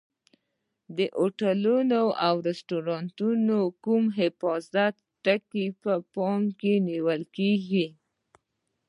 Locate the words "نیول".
6.89-7.21